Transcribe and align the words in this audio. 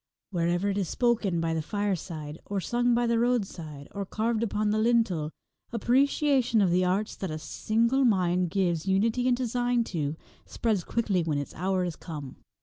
Wherever 0.31 0.71
it 0.71 0.79
is 0.79 0.89
spoken 0.89 1.39
by 1.39 1.53
the 1.53 1.61
fireside, 1.61 2.39
or 2.47 2.59
sung 2.59 2.95
by 2.95 3.05
the 3.05 3.19
roadside, 3.19 3.87
or 3.91 4.03
carved 4.03 4.41
upon 4.41 4.71
the 4.71 4.79
lintel, 4.79 5.29
appreciation 5.71 6.59
of 6.59 6.71
the 6.71 6.83
arts 6.83 7.15
that 7.17 7.29
a 7.29 7.37
single 7.37 8.03
mind 8.03 8.49
gives 8.49 8.87
unity 8.87 9.27
and 9.27 9.37
design 9.37 9.83
to, 9.93 10.15
spreads 10.43 10.83
quickly 10.83 11.21
when 11.21 11.37
its 11.37 11.53
hour 11.53 11.83
is 11.83 11.95
come. 11.95 12.37